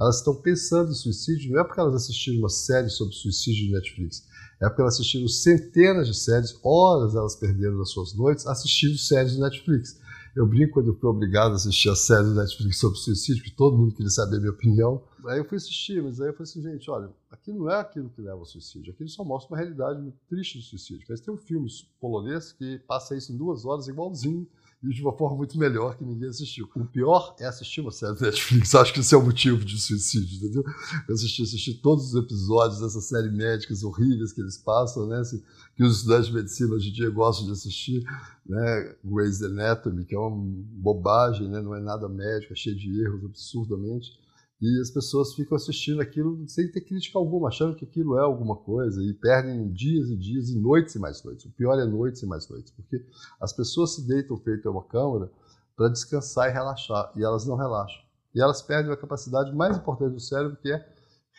Elas 0.00 0.18
estão 0.18 0.34
pensando 0.34 0.90
em 0.90 0.94
suicídio 0.94 1.52
não 1.52 1.60
é 1.60 1.64
porque 1.64 1.80
elas 1.80 1.94
assistiram 1.94 2.38
uma 2.38 2.48
série 2.48 2.88
sobre 2.88 3.14
suicídio 3.14 3.66
de 3.66 3.72
Netflix, 3.72 4.26
é 4.60 4.68
porque 4.68 4.80
elas 4.80 4.94
assistiram 4.94 5.28
centenas 5.28 6.06
de 6.06 6.14
séries, 6.14 6.58
horas 6.64 7.14
elas 7.14 7.36
perderam 7.36 7.78
nas 7.78 7.90
suas 7.90 8.14
noites 8.14 8.46
assistindo 8.46 8.96
séries 8.96 9.32
de 9.32 9.40
Netflix. 9.40 10.00
Eu 10.34 10.46
brinco 10.46 10.72
quando 10.74 10.88
eu 10.88 10.98
fui 10.98 11.10
obrigado 11.10 11.52
a 11.52 11.56
assistir 11.56 11.90
a 11.90 11.94
série 11.94 12.24
do 12.24 12.34
Netflix 12.34 12.78
sobre 12.78 12.98
suicídio, 12.98 13.44
que 13.44 13.50
todo 13.50 13.76
mundo 13.76 13.94
queria 13.94 14.10
saber 14.10 14.36
a 14.36 14.40
minha 14.40 14.52
opinião. 14.52 15.04
Aí 15.26 15.38
eu 15.38 15.44
fui 15.44 15.58
assistir, 15.58 16.02
mas 16.02 16.20
aí 16.20 16.28
eu 16.28 16.32
falei 16.32 16.44
assim, 16.44 16.62
gente, 16.62 16.90
olha, 16.90 17.10
aquilo 17.30 17.58
não 17.58 17.70
é 17.70 17.78
aquilo 17.78 18.08
que 18.08 18.22
leva 18.22 18.38
ao 18.38 18.46
suicídio, 18.46 18.94
aquilo 18.94 19.10
só 19.10 19.22
mostra 19.22 19.52
uma 19.52 19.58
realidade 19.58 20.00
muito 20.00 20.16
triste 20.26 20.56
do 20.56 20.64
suicídio. 20.64 21.04
Mas 21.06 21.20
tem 21.20 21.34
um 21.34 21.36
filme 21.36 21.68
polonês 22.00 22.50
que 22.50 22.78
passa 22.86 23.14
isso 23.14 23.30
em 23.30 23.36
duas 23.36 23.66
horas, 23.66 23.88
igualzinho, 23.88 24.48
e 24.82 24.88
de 24.88 25.00
uma 25.00 25.12
forma 25.12 25.36
muito 25.36 25.56
melhor 25.56 25.96
que 25.96 26.04
ninguém 26.04 26.28
assistiu. 26.28 26.68
O 26.74 26.84
pior 26.84 27.36
é 27.38 27.46
assistir 27.46 27.80
uma 27.80 27.92
série 27.92 28.14
do 28.14 28.22
Netflix. 28.22 28.74
Acho 28.74 28.92
que 28.92 29.00
isso 29.00 29.14
é 29.14 29.18
o 29.18 29.24
motivo 29.24 29.64
de 29.64 29.80
suicídio, 29.80 30.36
entendeu? 30.36 30.64
Eu 31.08 31.14
assisti, 31.14 31.42
assisti 31.42 31.74
todos 31.74 32.12
os 32.12 32.14
episódios 32.14 32.80
dessa 32.80 33.00
série 33.00 33.30
médicas 33.30 33.84
horríveis 33.84 34.32
que 34.32 34.40
eles 34.40 34.58
passam, 34.58 35.06
né? 35.06 35.18
Assim, 35.18 35.40
que 35.76 35.84
os 35.84 35.98
estudantes 35.98 36.26
de 36.26 36.34
medicina 36.34 36.74
hoje 36.74 36.90
em 36.90 36.92
dia 36.92 37.10
gostam 37.10 37.46
de 37.46 37.52
assistir, 37.52 38.04
né? 38.44 38.94
Grey's 39.04 39.40
Anatomy, 39.42 40.04
que 40.04 40.14
é 40.14 40.18
uma 40.18 40.30
bobagem, 40.34 41.48
né? 41.48 41.62
Não 41.62 41.74
é 41.74 41.80
nada 41.80 42.08
médico, 42.08 42.52
é 42.52 42.56
cheio 42.56 42.76
de 42.76 43.02
erros 43.02 43.24
absurdamente. 43.24 44.20
E 44.62 44.80
as 44.80 44.92
pessoas 44.92 45.34
ficam 45.34 45.56
assistindo 45.56 46.00
aquilo 46.00 46.48
sem 46.48 46.70
ter 46.70 46.82
crítica 46.82 47.18
alguma, 47.18 47.48
achando 47.48 47.74
que 47.74 47.84
aquilo 47.84 48.16
é 48.16 48.22
alguma 48.22 48.54
coisa, 48.54 49.02
e 49.02 49.12
perdem 49.12 49.72
dias 49.72 50.08
e 50.08 50.16
dias, 50.16 50.50
e 50.50 50.56
noites 50.56 50.94
e 50.94 51.00
mais 51.00 51.20
noites. 51.24 51.44
O 51.46 51.50
pior 51.50 51.76
é 51.80 51.84
noites 51.84 52.22
e 52.22 52.26
mais 52.26 52.48
noites, 52.48 52.70
porque 52.70 53.04
as 53.40 53.52
pessoas 53.52 53.96
se 53.96 54.06
deitam 54.06 54.36
feito 54.36 54.70
uma 54.70 54.84
câmara 54.84 55.28
para 55.76 55.88
descansar 55.88 56.48
e 56.48 56.52
relaxar, 56.52 57.12
e 57.16 57.24
elas 57.24 57.44
não 57.44 57.56
relaxam. 57.56 58.00
E 58.32 58.40
elas 58.40 58.62
perdem 58.62 58.92
a 58.92 58.96
capacidade 58.96 59.52
mais 59.52 59.76
importante 59.76 60.14
do 60.14 60.20
cérebro, 60.20 60.56
que 60.56 60.70
é 60.70 60.88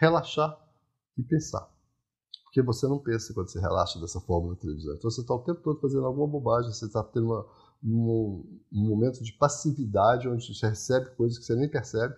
relaxar 0.02 0.60
e 1.18 1.24
pensar. 1.24 1.66
Porque 2.44 2.62
você 2.62 2.86
não 2.90 3.00
pensa 3.00 3.34
quando 3.34 3.50
você 3.50 3.58
relaxa 3.58 4.02
dessa 4.02 4.20
forma 4.20 4.50
na 4.50 4.56
televisão. 4.58 4.96
Então 4.96 5.10
você 5.10 5.22
está 5.22 5.34
o 5.34 5.40
tempo 5.40 5.62
todo 5.62 5.80
fazendo 5.80 6.06
alguma 6.06 6.28
bobagem, 6.28 6.74
você 6.74 6.88
está 6.88 7.02
tendo 7.02 7.28
uma, 7.28 7.46
um, 7.82 8.60
um, 8.70 8.90
momento 8.90 9.24
de 9.24 9.32
passividade 9.32 10.28
onde 10.28 10.46
você 10.54 10.68
recebe 10.68 11.16
coisas 11.16 11.40
que 11.40 11.46
você 11.46 11.56
nem 11.56 11.70
percebe 11.70 12.14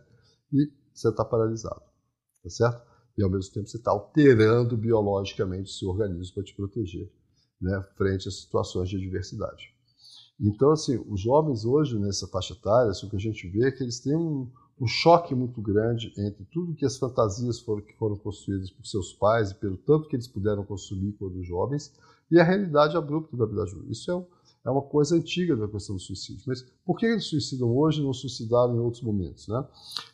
e 0.52 0.85
você 1.00 1.10
está 1.10 1.24
paralisado. 1.24 1.82
Tá 2.44 2.50
certo? 2.50 2.82
E 3.18 3.24
ao 3.24 3.30
mesmo 3.30 3.54
tempo 3.54 3.68
você 3.68 3.78
está 3.78 3.92
alterando 3.92 4.76
biologicamente 4.78 5.70
o 5.70 5.74
seu 5.74 5.90
organismo 5.90 6.36
para 6.36 6.44
te 6.44 6.56
proteger 6.56 7.12
né, 7.62 7.82
frente 7.96 8.28
a 8.28 8.32
situações 8.32 8.90
de 8.90 8.98
adversidade. 8.98 9.74
Então, 10.40 10.72
assim, 10.72 11.02
os 11.08 11.22
jovens 11.22 11.64
hoje 11.64 11.98
nessa 11.98 12.28
faixa 12.28 12.54
etária, 12.54 12.92
assim, 12.92 13.08
o 13.08 13.10
que 13.10 13.16
a 13.16 13.20
gente 13.20 13.48
vê 13.48 13.68
é 13.68 13.72
que 13.72 13.82
eles 13.82 14.02
têm 14.02 14.16
um, 14.16 14.52
um 14.80 14.86
choque 14.86 15.34
muito 15.34 15.62
grande 15.62 16.14
entre 16.18 16.46
tudo 16.52 16.76
que 16.76 16.86
as 16.86 16.98
fantasias 16.98 17.60
foram, 17.60 17.82
que 17.82 17.96
foram 17.98 18.18
construídas 18.18 18.70
por 18.70 18.86
seus 18.86 19.14
pais 19.14 19.52
e 19.52 19.56
pelo 19.56 19.78
tanto 19.78 20.10
que 20.10 20.16
eles 20.16 20.28
puderam 20.28 20.66
consumir 20.66 21.14
quando 21.14 21.42
jovens 21.44 21.94
e 22.30 22.40
a 22.40 22.44
realidade 22.44 22.98
abrupta 22.98 23.38
da 23.38 23.46
vida 23.46 23.64
adulta. 23.64 23.90
Isso 23.90 24.12
é, 24.12 24.16
um, 24.16 24.26
é, 24.66 24.70
uma 24.70 24.82
coisa 24.82 25.16
antiga 25.16 25.56
da 25.56 25.68
questão 25.68 25.96
do 25.96 26.02
suicídio. 26.02 26.44
Mas 26.48 26.62
por 26.86 26.98
que 26.98 27.06
eles 27.06 27.26
suicidam 27.26 27.76
hoje 27.76 28.02
e 28.02 28.04
não 28.04 28.14
suicidaram 28.14 28.76
em 28.76 28.80
outros 28.80 29.04
momentos? 29.04 29.48
Né? 29.48 29.66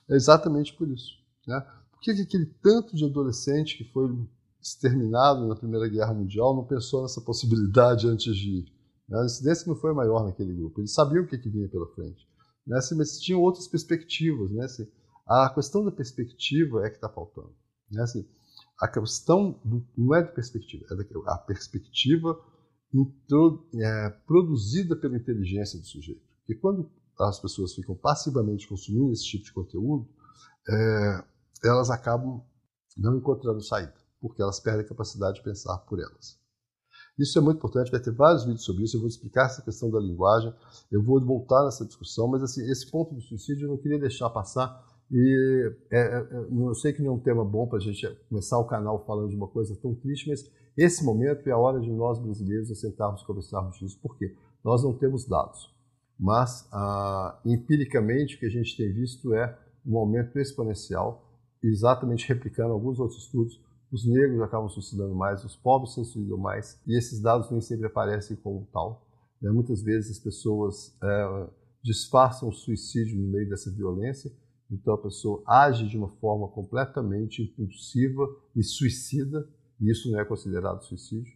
É 0.09 0.15
exatamente 0.15 0.73
por 0.73 0.89
isso. 0.89 1.13
Né? 1.47 1.59
Por 1.91 2.01
que 2.01 2.11
aquele 2.11 2.45
tanto 2.61 2.95
de 2.95 3.05
adolescente 3.05 3.77
que 3.77 3.85
foi 3.85 4.09
exterminado 4.61 5.47
na 5.47 5.55
Primeira 5.55 5.87
Guerra 5.87 6.13
Mundial 6.13 6.55
não 6.55 6.65
pensou 6.65 7.01
nessa 7.01 7.21
possibilidade 7.21 8.07
antes 8.07 8.35
de 8.35 8.49
ir? 8.49 8.65
Né? 9.07 9.19
A 9.21 9.25
incidência 9.25 9.67
não 9.67 9.75
foi 9.75 9.93
maior 9.93 10.25
naquele 10.25 10.53
grupo. 10.53 10.81
Eles 10.81 10.93
sabiam 10.93 11.23
o 11.23 11.27
que, 11.27 11.37
que 11.37 11.49
vinha 11.49 11.69
pela 11.69 11.87
frente 11.87 12.29
né? 12.65 12.79
mas 12.95 13.19
tinham 13.19 13.41
outras 13.41 13.67
perspectivas. 13.67 14.51
Né? 14.51 14.65
A 15.27 15.49
questão 15.53 15.83
da 15.83 15.91
perspectiva 15.91 16.85
é 16.85 16.89
que 16.89 16.95
está 16.95 17.09
faltando. 17.09 17.53
Né? 17.89 18.03
A 18.79 18.87
questão 18.87 19.59
do, 19.63 19.85
não 19.97 20.15
é 20.15 20.23
de 20.23 20.31
perspectiva, 20.31 20.85
é 20.89 20.95
da, 20.95 21.03
a 21.33 21.37
perspectiva 21.37 22.39
é, 23.75 24.09
produzida 24.25 24.95
pela 24.95 25.17
inteligência 25.17 25.79
do 25.79 25.85
sujeito. 25.85 26.21
Porque 26.39 26.55
quando 26.55 26.89
as 27.19 27.39
pessoas 27.39 27.73
ficam 27.73 27.95
passivamente 27.95 28.67
consumindo 28.67 29.11
esse 29.11 29.25
tipo 29.25 29.45
de 29.45 29.53
conteúdo, 29.53 30.07
é, 30.67 31.23
elas 31.63 31.89
acabam 31.89 32.41
não 32.97 33.17
encontrando 33.17 33.61
saída, 33.61 33.93
porque 34.19 34.41
elas 34.41 34.59
perdem 34.59 34.85
a 34.85 34.87
capacidade 34.87 35.37
de 35.37 35.43
pensar 35.43 35.77
por 35.79 35.99
elas. 35.99 36.39
Isso 37.17 37.37
é 37.37 37.41
muito 37.41 37.57
importante, 37.57 37.91
vai 37.91 37.99
ter 37.99 38.11
vários 38.11 38.43
vídeos 38.43 38.63
sobre 38.63 38.83
isso, 38.83 38.95
eu 38.95 39.01
vou 39.01 39.09
explicar 39.09 39.45
essa 39.45 39.61
questão 39.61 39.91
da 39.91 39.99
linguagem, 39.99 40.53
eu 40.91 41.03
vou 41.03 41.23
voltar 41.23 41.63
nessa 41.65 41.85
discussão, 41.85 42.27
mas 42.27 42.41
assim, 42.41 42.69
esse 42.69 42.89
ponto 42.89 43.13
do 43.13 43.21
suicídio 43.21 43.65
eu 43.65 43.69
não 43.69 43.77
queria 43.77 43.99
deixar 43.99 44.29
passar, 44.29 44.83
e 45.11 45.73
é, 45.91 45.99
é, 45.99 46.17
é 46.17 46.47
eu 46.49 46.73
sei 46.73 46.93
que 46.93 47.01
não 47.01 47.11
é 47.11 47.15
um 47.15 47.19
tema 47.19 47.43
bom 47.43 47.67
para 47.67 47.77
a 47.77 47.81
gente 47.81 48.07
começar 48.29 48.57
o 48.57 48.65
canal 48.65 49.05
falando 49.05 49.29
de 49.29 49.35
uma 49.35 49.47
coisa 49.47 49.75
tão 49.75 49.93
triste, 49.93 50.29
mas 50.29 50.49
esse 50.77 51.03
momento 51.03 51.47
é 51.47 51.51
a 51.51 51.57
hora 51.57 51.79
de 51.79 51.91
nós 51.91 52.19
brasileiros 52.19 52.79
sentarmos 52.79 53.21
e 53.21 53.25
conversarmos 53.25 53.77
disso, 53.77 53.99
porque 54.01 54.35
nós 54.63 54.83
não 54.83 54.93
temos 54.93 55.27
dados, 55.27 55.73
mas 56.19 56.67
ah, 56.71 57.39
empiricamente 57.45 58.35
o 58.35 58.39
que 58.39 58.45
a 58.45 58.51
gente 58.51 58.77
tem 58.77 58.93
visto 58.93 59.33
é 59.33 59.57
um 59.85 59.97
aumento 59.97 60.37
exponencial, 60.39 61.27
exatamente 61.63 62.27
replicando 62.27 62.73
alguns 62.73 62.99
outros 62.99 63.23
estudos, 63.23 63.59
os 63.91 64.07
negros 64.07 64.41
acabam 64.41 64.69
suicidando 64.69 65.13
mais, 65.13 65.43
os 65.43 65.55
pobres 65.55 65.93
se 65.93 66.05
suicidam 66.05 66.37
mais, 66.37 66.79
e 66.87 66.97
esses 66.97 67.21
dados 67.21 67.51
nem 67.51 67.59
sempre 67.59 67.87
aparecem 67.87 68.37
como 68.37 68.67
tal. 68.71 69.05
Né? 69.41 69.51
Muitas 69.51 69.81
vezes 69.81 70.11
as 70.11 70.19
pessoas 70.23 70.95
é, 71.03 71.49
disfarçam 71.83 72.47
o 72.47 72.53
suicídio 72.53 73.19
no 73.19 73.27
meio 73.27 73.49
dessa 73.49 73.69
violência, 73.69 74.31
então 74.71 74.93
a 74.93 75.01
pessoa 75.01 75.43
age 75.45 75.89
de 75.89 75.97
uma 75.97 76.07
forma 76.07 76.47
completamente 76.47 77.41
impulsiva 77.41 78.25
e 78.55 78.63
suicida, 78.63 79.45
e 79.81 79.91
isso 79.91 80.11
não 80.11 80.19
é 80.19 80.25
considerado 80.25 80.83
suicídio. 80.83 81.35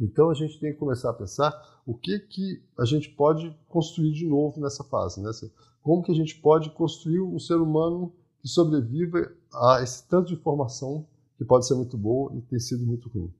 Então 0.00 0.30
a 0.30 0.34
gente 0.34 0.58
tem 0.58 0.72
que 0.72 0.78
começar 0.78 1.10
a 1.10 1.14
pensar 1.14 1.52
o 1.86 1.96
que, 1.96 2.18
que 2.18 2.64
a 2.78 2.84
gente 2.84 3.10
pode 3.10 3.56
construir 3.68 4.12
de 4.12 4.26
novo 4.26 4.60
nessa 4.60 4.82
fase. 4.82 5.22
Né? 5.22 5.30
Assim, 5.30 5.50
como 5.80 6.02
que 6.02 6.10
a 6.10 6.14
gente 6.14 6.40
pode 6.40 6.70
construir 6.70 7.20
um 7.20 7.38
ser 7.38 7.56
humano 7.56 8.12
que 8.40 8.48
sobreviva 8.48 9.32
a 9.54 9.80
esse 9.82 10.08
tanto 10.08 10.28
de 10.28 10.34
informação 10.34 11.06
que 11.38 11.44
pode 11.44 11.66
ser 11.66 11.74
muito 11.74 11.96
boa 11.96 12.34
e 12.36 12.42
tem 12.42 12.58
sido 12.58 12.84
muito 12.84 13.08
ruim. 13.08 13.32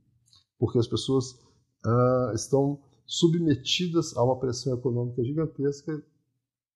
Porque 0.58 0.78
as 0.78 0.86
pessoas 0.86 1.32
uh, 1.84 2.32
estão 2.34 2.80
submetidas 3.04 4.16
a 4.16 4.22
uma 4.22 4.38
pressão 4.38 4.74
econômica 4.74 5.24
gigantesca 5.24 6.02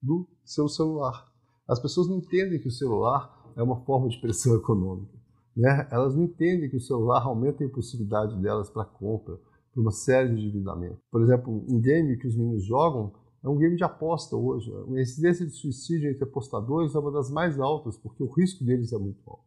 do 0.03 0.29
seu 0.45 0.69
celular. 0.69 1.33
As 1.69 1.81
pessoas 1.81 2.09
não 2.09 2.19
entendem 2.19 2.61
que 2.61 2.69
o 2.69 2.73
celular 2.73 3.53
é 3.57 3.63
uma 3.63 3.85
forma 3.85 4.09
de 4.09 4.21
pressão 4.21 4.55
econômica. 4.59 5.17
Né? 5.57 5.89
Elas 5.91 6.15
não 6.15 6.25
entendem 6.25 6.69
que 6.69 6.77
o 6.77 6.81
celular 6.81 7.23
aumenta 7.23 7.65
a 7.65 7.67
impulsividade 7.67 8.37
delas 8.41 8.69
para 8.69 8.85
compra, 8.85 9.39
para 9.73 9.81
uma 9.81 9.91
série 9.91 10.35
de 10.35 10.43
endividamentos. 10.43 10.99
Por 11.11 11.23
exemplo, 11.23 11.65
um 11.69 11.81
game 11.81 12.17
que 12.19 12.27
os 12.27 12.37
meninos 12.37 12.65
jogam 12.65 13.13
é 13.43 13.49
um 13.49 13.57
game 13.57 13.77
de 13.77 13.85
aposta 13.85 14.37
hoje. 14.37 14.71
A 14.73 15.01
incidência 15.01 15.47
de 15.47 15.53
suicídio 15.53 16.11
entre 16.11 16.25
apostadores 16.25 16.95
é 16.95 16.99
uma 16.99 17.13
das 17.13 17.31
mais 17.31 17.59
altas, 17.59 17.97
porque 17.97 18.23
o 18.23 18.31
risco 18.31 18.65
deles 18.65 18.93
é 18.93 18.99
muito 18.99 19.21
alto. 19.27 19.45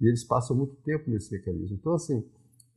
E 0.00 0.08
eles 0.08 0.24
passam 0.24 0.56
muito 0.56 0.74
tempo 0.76 1.10
nesse 1.10 1.32
mecanismo. 1.32 1.76
Então, 1.76 1.92
assim, 1.92 2.24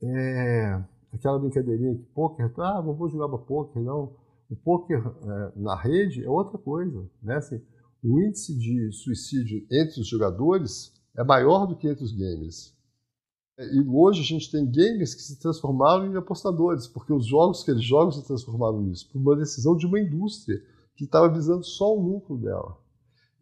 é, 0.02 0.82
aquela 1.12 1.38
brincadeirinha 1.38 1.94
que 1.94 2.04
poker, 2.14 2.52
ah, 2.60 2.80
vou 2.80 3.08
jogar 3.08 3.28
poker, 3.38 3.82
não. 3.82 4.14
O 4.50 4.56
poker 4.56 4.98
é, 4.98 5.52
na 5.56 5.74
rede 5.74 6.24
é 6.24 6.28
outra 6.28 6.58
coisa, 6.58 7.08
né? 7.22 7.36
Assim, 7.36 7.60
o 8.04 8.20
índice 8.20 8.56
de 8.58 8.92
suicídio 8.92 9.64
entre 9.70 10.00
os 10.00 10.08
jogadores 10.08 10.92
é 11.16 11.24
maior 11.24 11.66
do 11.66 11.76
que 11.76 11.88
entre 11.88 12.04
os 12.04 12.12
gamers. 12.12 12.74
E 13.58 13.80
hoje 13.86 14.20
a 14.20 14.24
gente 14.24 14.50
tem 14.50 14.66
gamers 14.66 15.14
que 15.14 15.22
se 15.22 15.38
transformaram 15.38 16.06
em 16.06 16.16
apostadores, 16.16 16.86
porque 16.86 17.12
os 17.12 17.26
jogos 17.26 17.62
que 17.62 17.70
eles 17.70 17.84
jogam 17.84 18.10
se 18.10 18.26
transformaram 18.26 18.80
nisso, 18.80 19.08
por 19.10 19.20
uma 19.20 19.36
decisão 19.36 19.76
de 19.76 19.86
uma 19.86 20.00
indústria 20.00 20.62
que 20.96 21.04
estava 21.04 21.28
visando 21.28 21.64
só 21.64 21.94
o 21.94 22.00
lucro 22.00 22.36
dela. 22.36 22.78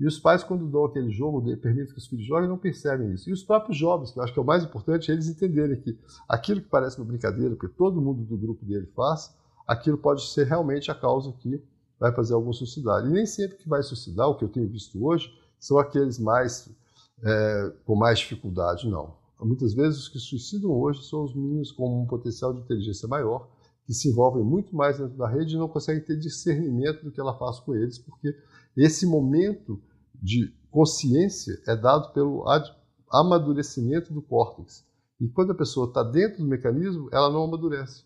E 0.01 0.07
os 0.07 0.19
pais, 0.19 0.43
quando 0.43 0.67
dão 0.67 0.87
aquele 0.87 1.11
jogo, 1.11 1.43
permitem 1.59 1.93
que 1.93 1.99
os 1.99 2.07
filhos 2.07 2.25
joguem, 2.25 2.49
não 2.49 2.57
percebem 2.57 3.13
isso. 3.13 3.29
E 3.29 3.33
os 3.33 3.43
próprios 3.43 3.77
jovens, 3.77 4.11
que 4.11 4.19
eu 4.19 4.23
acho 4.23 4.33
que 4.33 4.39
é 4.39 4.43
o 4.43 4.47
mais 4.47 4.65
importante, 4.65 5.11
é 5.11 5.15
eles 5.15 5.29
entenderem 5.29 5.79
que 5.79 5.99
aquilo 6.27 6.63
que 6.63 6.69
parece 6.69 6.99
uma 6.99 7.07
brincadeira, 7.07 7.55
porque 7.55 7.75
todo 7.77 8.01
mundo 8.01 8.25
do 8.25 8.37
grupo 8.37 8.65
dele 8.65 8.87
faz, 8.97 9.35
aquilo 9.67 9.99
pode 9.99 10.27
ser 10.27 10.47
realmente 10.47 10.91
a 10.91 10.95
causa 10.95 11.33
que 11.33 11.63
vai 11.99 12.13
fazer 12.15 12.33
algum 12.33 12.53
suicidar. 12.53 13.05
E 13.07 13.11
nem 13.11 13.27
sempre 13.27 13.59
que 13.59 13.69
vai 13.69 13.83
suicidar, 13.83 14.27
o 14.27 14.35
que 14.37 14.45
eu 14.45 14.49
tenho 14.49 14.67
visto 14.67 15.05
hoje, 15.05 15.31
são 15.59 15.79
aqueles 15.79 16.19
mais 16.19 16.71
é, 17.23 17.73
com 17.85 17.95
mais 17.95 18.19
dificuldade, 18.19 18.89
não. 18.89 19.19
Muitas 19.41 19.73
vezes 19.73 20.01
os 20.01 20.09
que 20.09 20.19
suicidam 20.19 20.71
hoje 20.71 21.03
são 21.09 21.25
os 21.25 21.35
meninos 21.35 21.73
com 21.73 22.03
um 22.03 22.07
potencial 22.07 22.53
de 22.53 22.61
inteligência 22.61 23.09
maior, 23.09 23.49
que 23.87 23.95
se 23.95 24.09
envolvem 24.11 24.45
muito 24.45 24.75
mais 24.77 24.99
dentro 24.99 25.17
da 25.17 25.29
rede 25.29 25.55
e 25.55 25.59
não 25.59 25.69
conseguem 25.69 26.05
ter 26.05 26.19
discernimento 26.19 27.05
do 27.05 27.11
que 27.11 27.21
ela 27.21 27.37
faz 27.37 27.59
com 27.61 27.75
eles, 27.75 27.99
porque 27.99 28.37
esse 28.77 29.07
momento 29.07 29.81
de 30.15 30.53
consciência 30.71 31.59
é 31.67 31.75
dado 31.75 32.13
pelo 32.13 32.45
amadurecimento 33.11 34.13
do 34.13 34.23
córtex. 34.23 34.85
E 35.21 35.29
quando 35.29 35.53
a 35.53 35.57
pessoa 35.57 35.89
está 35.89 36.03
dentro 36.03 36.39
do 36.39 36.49
mecanismo, 36.49 37.09
ela 37.13 37.31
não 37.31 37.45
amadurece. 37.45 38.05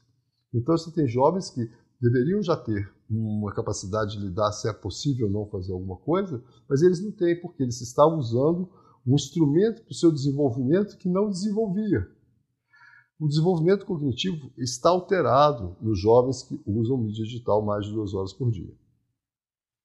Então 0.52 0.76
você 0.76 0.90
tem 0.90 1.06
jovens 1.06 1.50
que 1.50 1.68
deveriam 2.00 2.42
já 2.42 2.56
ter 2.56 2.92
uma 3.10 3.52
capacidade 3.52 4.16
de 4.16 4.24
lidar 4.24 4.52
se 4.52 4.68
é 4.68 4.72
possível 4.72 5.26
ou 5.26 5.32
não 5.32 5.46
fazer 5.46 5.72
alguma 5.72 5.96
coisa, 5.96 6.42
mas 6.68 6.82
eles 6.82 7.02
não 7.02 7.12
têm, 7.12 7.40
porque 7.40 7.62
eles 7.62 7.80
estavam 7.80 8.18
usando 8.18 8.68
um 9.06 9.14
instrumento 9.14 9.82
para 9.82 9.92
o 9.92 9.94
seu 9.94 10.10
desenvolvimento 10.10 10.96
que 10.96 11.08
não 11.08 11.28
desenvolvia. 11.28 12.08
O 13.18 13.28
desenvolvimento 13.28 13.86
cognitivo 13.86 14.50
está 14.58 14.90
alterado 14.90 15.76
nos 15.80 15.98
jovens 15.98 16.42
que 16.42 16.60
usam 16.66 16.98
mídia 16.98 17.24
digital 17.24 17.64
mais 17.64 17.86
de 17.86 17.92
duas 17.92 18.12
horas 18.12 18.32
por 18.32 18.50
dia. 18.50 18.74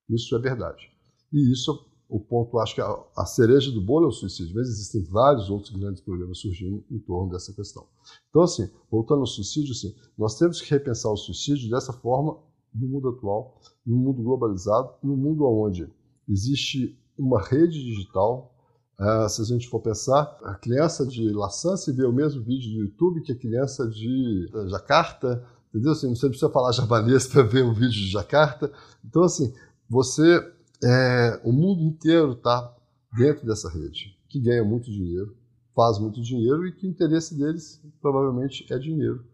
Isso 0.10 0.36
é 0.36 0.40
verdade. 0.40 0.90
E 1.32 1.52
isso 1.52 1.90
o 2.10 2.20
ponto, 2.20 2.58
acho 2.58 2.74
que 2.74 2.82
a, 2.82 3.06
a, 3.16 3.26
cereja 3.28 3.72
do 3.72 3.80
bolo 3.80 4.06
é 4.06 4.08
o 4.08 4.12
suicídio, 4.12 4.56
mas 4.56 4.68
existem 4.68 5.04
vários 5.04 5.48
outros 5.52 5.76
grandes 5.76 6.02
problemas 6.02 6.40
surgindo 6.40 6.84
em 6.90 6.98
torno 6.98 7.32
dessa 7.32 7.54
questão. 7.54 7.86
Então, 8.30 8.42
assim, 8.42 8.68
voltando 8.90 9.20
ao 9.20 9.28
suicídio, 9.28 9.72
assim, 9.74 9.96
nós 10.18 10.36
temos 10.36 10.60
que 10.60 10.72
repensar 10.72 11.12
o 11.12 11.18
suicídio 11.18 11.70
dessa 11.70 11.94
forma 11.94 12.40
no 12.74 12.88
mundo 12.88 13.10
atual, 13.10 13.62
no 13.86 13.96
mundo 13.96 14.24
globalizado, 14.24 14.96
no 15.04 15.16
mundo 15.16 15.46
onde 15.46 15.88
existe 16.28 16.98
uma 17.16 17.40
rede 17.44 17.84
digital. 17.84 18.56
Uh, 19.00 19.30
se 19.30 19.42
a 19.42 19.46
gente 19.46 19.70
for 19.70 19.80
pensar, 19.80 20.38
a 20.44 20.56
criança 20.56 21.06
de 21.06 21.32
Laçã 21.32 21.78
se 21.78 21.92
vê 21.94 22.04
o 22.04 22.12
mesmo 22.12 22.44
vídeo 22.44 22.74
no 22.74 22.86
YouTube 22.86 23.22
que 23.22 23.32
a 23.32 23.38
criança 23.38 23.88
de 23.88 24.50
Jacarta, 24.68 25.42
entendeu? 25.70 25.94
Assim, 25.94 26.14
você 26.14 26.28
precisa 26.28 26.52
falar 26.52 26.74
japonês 26.74 27.26
para 27.28 27.44
ver 27.44 27.64
um 27.64 27.74
vídeo 27.74 27.92
de 27.92 28.12
Jacarta. 28.12 28.72
Então, 29.06 29.24
assim, 29.24 29.54
você 29.90 30.44
é, 30.84 31.42
o 31.44 31.52
mundo 31.52 31.82
inteiro 31.82 32.34
está 32.34 32.76
dentro 33.18 33.46
dessa 33.46 33.70
rede, 33.70 34.18
que 34.28 34.40
ganha 34.40 34.64
muito 34.64 34.92
dinheiro, 34.92 35.36
faz 35.76 35.98
muito 35.98 36.22
dinheiro 36.22 36.68
e 36.68 36.72
que 36.72 36.86
o 36.86 36.90
interesse 36.90 37.38
deles 37.38 37.82
provavelmente 38.02 38.66
é 38.70 38.78
dinheiro. 38.78 39.26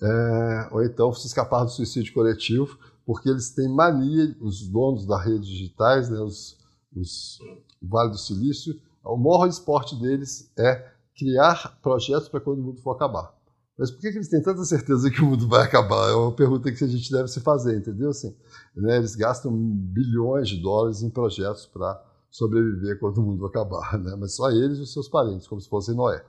É, 0.00 0.68
ou 0.70 0.84
então 0.84 1.12
se 1.12 1.26
escapar 1.26 1.64
do 1.64 1.70
suicídio 1.70 2.14
coletivo, 2.14 2.78
porque 3.04 3.28
eles 3.28 3.50
têm 3.50 3.68
mania, 3.68 4.36
os 4.40 4.68
donos 4.68 5.06
da 5.06 5.20
rede 5.20 5.46
digitais, 5.46 6.08
né, 6.08 6.20
os, 6.20 6.56
os, 6.94 7.38
Vale 7.80 8.10
do 8.10 8.18
Silício, 8.18 8.78
o 9.08 9.16
maior 9.16 9.46
esporte 9.48 9.98
deles 10.00 10.52
é 10.58 10.92
criar 11.16 11.78
projetos 11.82 12.28
para 12.28 12.40
quando 12.40 12.60
o 12.60 12.62
mundo 12.62 12.80
for 12.80 12.92
acabar. 12.92 13.36
Mas 13.78 13.90
por 13.90 14.00
que, 14.00 14.08
eles 14.08 14.28
têm 14.28 14.42
tanta 14.42 14.64
certeza 14.64 15.08
que 15.10 15.20
o 15.22 15.26
mundo 15.26 15.46
vai 15.48 15.64
acabar? 15.64 16.10
É 16.10 16.14
uma 16.14 16.32
pergunta 16.32 16.70
que 16.70 16.82
a 16.82 16.88
gente 16.88 17.12
deve 17.12 17.28
se 17.28 17.40
fazer, 17.40 17.76
entendeu? 17.76 18.10
Assim, 18.10 18.34
né, 18.74 18.96
eles 18.96 19.14
gastam 19.14 19.52
bilhões 19.56 20.48
de 20.48 20.60
dólares 20.60 21.02
em 21.02 21.10
projetos 21.10 21.64
para 21.66 22.04
sobreviver 22.28 22.98
quando 22.98 23.18
o 23.18 23.22
mundo 23.22 23.46
acabar, 23.46 23.98
né? 23.98 24.16
mas 24.18 24.34
só 24.34 24.50
eles 24.50 24.78
e 24.78 24.82
os 24.82 24.92
seus 24.92 25.08
parentes, 25.08 25.46
como 25.46 25.60
se 25.60 25.68
fosse 25.68 25.94
Noé. 25.94 26.24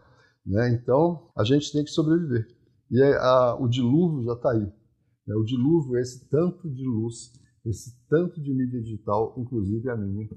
Né? 0.46 0.70
Então, 0.70 1.28
a 1.36 1.44
gente 1.44 1.72
tem 1.72 1.84
que 1.84 1.90
sobreviver. 1.90 2.48
E 2.92 3.02
é, 3.02 3.18
a, 3.18 3.56
o 3.60 3.68
dilúvio 3.68 4.24
já 4.24 4.34
está 4.34 4.52
aí. 4.52 4.72
Né? 5.28 5.36
O 5.36 5.44
dilúvio 5.44 5.98
é 5.98 6.02
esse 6.02 6.30
tanto 6.30 6.70
de 6.70 6.86
luz, 6.86 7.34
esse 7.66 7.96
tanto 8.08 8.42
de 8.42 8.54
mídia 8.54 8.82
digital, 8.82 9.34
inclusive 9.38 9.90
a 9.90 9.96
minha, 9.96 10.30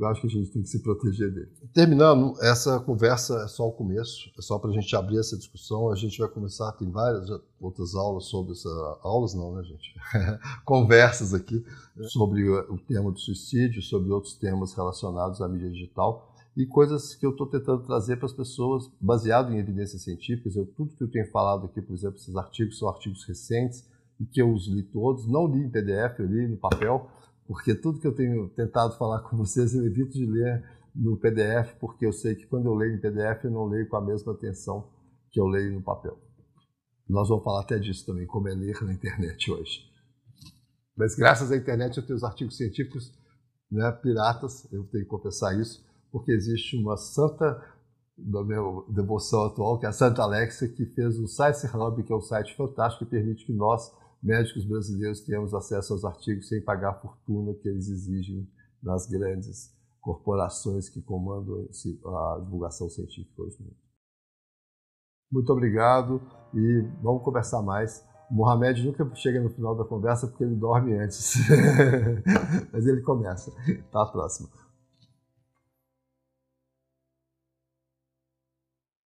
eu 0.00 0.06
acho 0.06 0.22
que 0.22 0.26
a 0.26 0.30
gente 0.30 0.50
tem 0.50 0.62
que 0.62 0.68
se 0.68 0.82
proteger 0.82 1.30
dele. 1.30 1.52
Terminando, 1.74 2.34
essa 2.40 2.80
conversa 2.80 3.42
é 3.44 3.48
só 3.48 3.68
o 3.68 3.72
começo, 3.72 4.30
é 4.38 4.40
só 4.40 4.58
para 4.58 4.70
a 4.70 4.72
gente 4.72 4.96
abrir 4.96 5.18
essa 5.18 5.36
discussão. 5.36 5.92
A 5.92 5.94
gente 5.94 6.18
vai 6.18 6.28
começar, 6.28 6.72
tem 6.72 6.90
várias 6.90 7.28
outras 7.60 7.94
aulas 7.94 8.24
sobre 8.24 8.52
essa. 8.52 8.68
Aulas 9.02 9.34
não, 9.34 9.52
né, 9.52 9.62
gente? 9.62 9.94
Conversas 10.64 11.34
aqui 11.34 11.62
sobre 12.08 12.48
o 12.48 12.78
tema 12.78 13.12
do 13.12 13.18
suicídio, 13.18 13.82
sobre 13.82 14.10
outros 14.10 14.34
temas 14.34 14.72
relacionados 14.72 15.42
à 15.42 15.48
mídia 15.48 15.70
digital 15.70 16.34
e 16.56 16.64
coisas 16.66 17.14
que 17.14 17.24
eu 17.24 17.30
estou 17.30 17.46
tentando 17.46 17.82
trazer 17.84 18.16
para 18.16 18.26
as 18.26 18.32
pessoas, 18.32 18.90
baseado 18.98 19.52
em 19.52 19.58
evidências 19.58 20.02
científicas. 20.02 20.56
Eu, 20.56 20.66
tudo 20.66 20.96
que 20.96 21.04
eu 21.04 21.10
tenho 21.10 21.30
falado 21.30 21.66
aqui, 21.66 21.82
por 21.82 21.94
exemplo, 21.94 22.16
esses 22.16 22.34
artigos 22.34 22.78
são 22.78 22.88
artigos 22.88 23.24
recentes 23.24 23.86
e 24.18 24.24
que 24.24 24.40
eu 24.40 24.52
os 24.52 24.66
li 24.66 24.82
todos, 24.82 25.26
não 25.26 25.46
li 25.46 25.60
em 25.60 25.70
PDF, 25.70 26.18
eu 26.18 26.26
li 26.26 26.48
no 26.48 26.56
papel 26.56 27.06
porque 27.50 27.74
tudo 27.74 27.98
que 27.98 28.06
eu 28.06 28.14
tenho 28.14 28.48
tentado 28.50 28.96
falar 28.96 29.22
com 29.22 29.36
vocês 29.36 29.74
eu 29.74 29.84
evito 29.84 30.12
de 30.12 30.24
ler 30.24 30.64
no 30.94 31.16
PDF, 31.16 31.74
porque 31.80 32.06
eu 32.06 32.12
sei 32.12 32.36
que 32.36 32.46
quando 32.46 32.66
eu 32.66 32.74
leio 32.76 32.94
em 32.94 33.00
PDF 33.00 33.42
eu 33.42 33.50
não 33.50 33.64
leio 33.64 33.88
com 33.88 33.96
a 33.96 34.00
mesma 34.00 34.34
atenção 34.34 34.88
que 35.32 35.40
eu 35.40 35.48
leio 35.48 35.72
no 35.74 35.82
papel. 35.82 36.16
Nós 37.08 37.28
vamos 37.28 37.42
falar 37.42 37.62
até 37.62 37.76
disso 37.76 38.06
também, 38.06 38.24
como 38.24 38.48
é 38.48 38.54
ler 38.54 38.80
na 38.84 38.92
internet 38.94 39.50
hoje. 39.50 39.80
Mas 40.96 41.16
graças 41.16 41.50
à 41.50 41.56
internet 41.56 41.96
eu 41.96 42.06
tenho 42.06 42.18
os 42.18 42.22
artigos 42.22 42.56
científicos 42.56 43.12
né, 43.68 43.90
piratas, 44.00 44.72
eu 44.72 44.84
tenho 44.84 45.02
que 45.02 45.10
confessar 45.10 45.52
isso, 45.58 45.84
porque 46.12 46.30
existe 46.30 46.76
uma 46.76 46.96
santa 46.96 47.60
da 48.16 48.44
minha 48.44 48.60
devoção 48.88 49.46
atual, 49.46 49.76
que 49.76 49.86
é 49.86 49.88
a 49.88 49.92
Santa 49.92 50.22
Alexia, 50.22 50.68
que 50.68 50.86
fez 50.86 51.18
o 51.18 51.26
Science 51.26 51.66
Hub, 51.66 52.00
que 52.04 52.12
é 52.12 52.16
um 52.16 52.20
site 52.20 52.54
fantástico 52.54 53.04
que 53.04 53.10
permite 53.10 53.44
que 53.44 53.52
nós 53.52 53.90
médicos 54.22 54.64
brasileiros 54.64 55.20
tenhamos 55.20 55.54
acesso 55.54 55.92
aos 55.92 56.04
artigos 56.04 56.48
sem 56.48 56.62
pagar 56.62 56.90
a 56.90 57.00
fortuna 57.00 57.54
que 57.54 57.68
eles 57.68 57.88
exigem 57.88 58.48
nas 58.82 59.06
grandes 59.06 59.74
corporações 60.00 60.88
que 60.88 61.02
comandam 61.02 61.68
a 62.06 62.40
divulgação 62.42 62.88
científica 62.88 63.42
hoje 63.42 63.56
no 63.60 63.66
mundo. 63.66 63.76
Muito 65.30 65.52
obrigado 65.52 66.20
e 66.54 66.82
vamos 67.02 67.22
conversar 67.22 67.62
mais. 67.62 68.04
Mohamed 68.30 68.84
nunca 68.84 69.14
chega 69.14 69.40
no 69.40 69.50
final 69.50 69.76
da 69.76 69.84
conversa 69.84 70.26
porque 70.26 70.44
ele 70.44 70.54
dorme 70.54 70.96
antes, 70.96 71.34
mas 72.72 72.86
ele 72.86 73.00
começa. 73.02 73.52
Tá, 73.90 74.06
próxima. 74.06 74.48